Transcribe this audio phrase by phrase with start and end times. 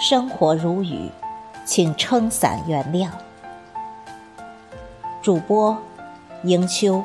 [0.00, 1.10] 生活如雨，
[1.66, 3.10] 请撑伞原谅。
[5.20, 5.76] 主播：
[6.44, 7.04] 迎秋。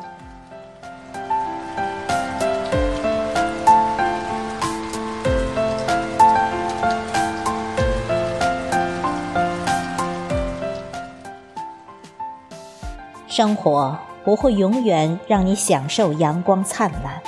[13.35, 17.19] 生活不会永远让你享受阳光灿烂，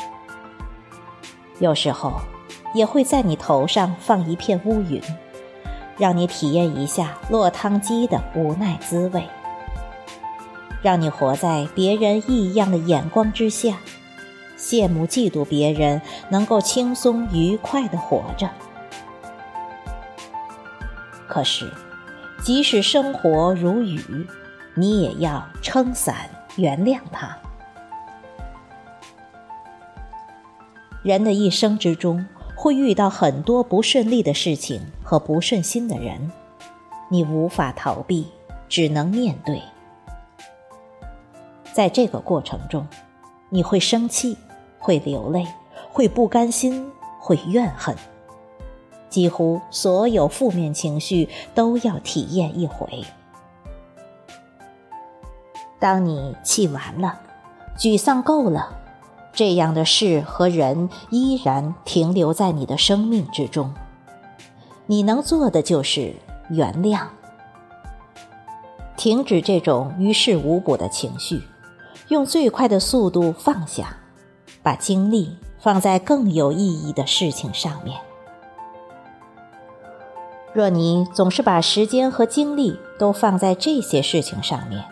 [1.57, 2.21] 有时候
[2.75, 5.01] 也会在你头上放一片乌云。
[5.97, 9.23] 让你体验一下落汤鸡的无奈滋味，
[10.83, 13.79] 让你活在别人异样的眼光之下，
[14.55, 18.47] 羡慕嫉妒别人能够轻松愉快的活着。
[21.27, 21.73] 可是，
[22.43, 24.27] 即使生活如雨，
[24.75, 27.35] 你也要撑伞原谅他。
[31.03, 32.25] 人的一生之中。
[32.57, 36.31] 会遇到很多不顺利的事情和不顺心的人，
[37.09, 38.25] 你无法逃避，
[38.67, 39.61] 只能面对。
[41.73, 42.87] 在这个过程中，
[43.49, 44.35] 你会生气，
[44.79, 45.45] 会流泪，
[45.91, 47.95] 会不甘心，会怨恨，
[49.09, 53.03] 几乎所有负面情绪都要体验一回。
[55.85, 57.19] 当你气完了，
[57.77, 58.75] 沮丧够了。
[59.31, 63.71] 这样的事和人依然停留在你的生命之中，
[64.87, 66.15] 你能做的就是
[66.49, 67.01] 原谅，
[68.97, 71.43] 停止这种于事无补的情绪，
[72.07, 73.95] 用最快的速度放下，
[74.63, 78.01] 把精力放在更有意义的事情上面。
[80.51, 84.83] 若你总是把时间和精力都放在这些事情上面，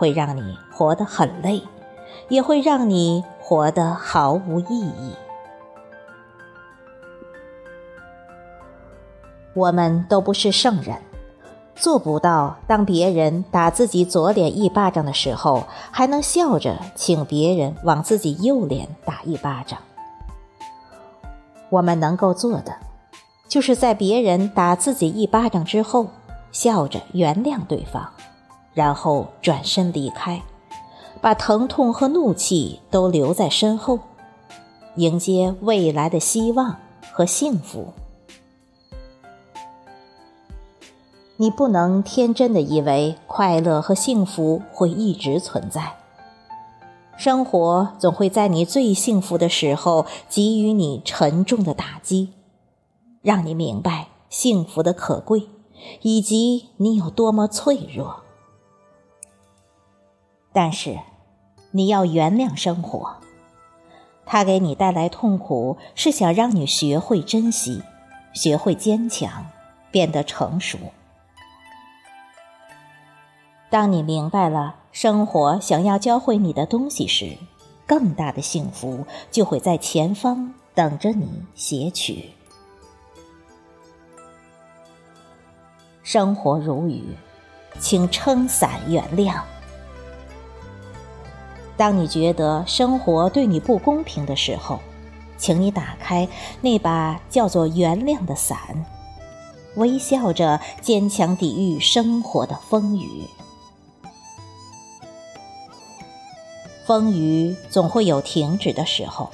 [0.00, 1.62] 会让你活得很累，
[2.30, 3.22] 也会让你。
[3.42, 5.12] 活得毫无意义。
[9.54, 10.96] 我们都不是圣人，
[11.74, 19.80] 做不到当别人打自己左脸一巴掌的时候，还能笑着请别人往自己右脸打一巴掌。
[21.70, 22.76] 我们能够做的，
[23.48, 26.06] 就是在别人打自己一巴掌之后，
[26.52, 28.08] 笑着原谅对方，
[28.74, 30.42] 然后转身离开。
[31.20, 33.98] 把疼痛和怒气都留在身后，
[34.96, 36.76] 迎接未来的希望
[37.12, 37.92] 和幸福。
[41.36, 45.94] 你不能天真的以为快乐和幸福会一直存在，
[47.18, 52.32] 生活总会在你最幸福的时候给予你沉重的打击，
[53.20, 55.48] 让你明白幸福的可贵，
[56.00, 58.22] 以及你有多么脆弱。
[60.52, 60.98] 但是。
[61.72, 63.18] 你要原谅生活，
[64.26, 67.80] 它给你带来痛苦，是想让你学会珍惜，
[68.32, 69.46] 学会坚强，
[69.92, 70.76] 变得成熟。
[73.68, 77.38] 当你明白了生活想要教会你的东西时，
[77.86, 82.32] 更大的幸福就会在前方等着你撷取。
[86.02, 87.14] 生活如雨，
[87.78, 89.40] 请撑伞原谅。
[91.80, 94.80] 当你觉得生活对你不公平的时候，
[95.38, 96.28] 请你打开
[96.60, 98.84] 那把叫做原谅的伞，
[99.76, 103.24] 微笑着坚强抵御生活的风雨。
[106.84, 109.30] 风雨总会有停止的时候，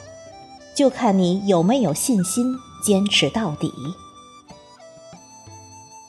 [0.73, 3.73] 就看你有没有信心坚持到底。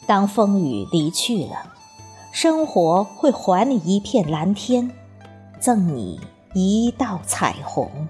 [0.06, 1.74] 当风雨离去了，
[2.32, 4.92] 生活会还你一片蓝天。
[5.60, 6.20] 赠你
[6.54, 8.08] 一道彩虹。